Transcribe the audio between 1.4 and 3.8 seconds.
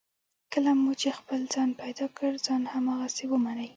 ځان پیدا کړ، ځان هماغسې ومنئ.